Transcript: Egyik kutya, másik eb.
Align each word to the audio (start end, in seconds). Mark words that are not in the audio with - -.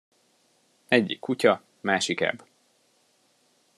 Egyik 0.87 1.19
kutya, 1.19 1.61
másik 1.81 2.19
eb. 2.21 2.43